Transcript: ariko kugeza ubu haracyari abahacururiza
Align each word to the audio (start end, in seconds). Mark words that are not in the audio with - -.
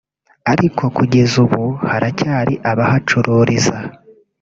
ariko 0.51 0.83
kugeza 0.97 1.35
ubu 1.45 1.63
haracyari 1.89 2.53
abahacururiza 2.71 3.75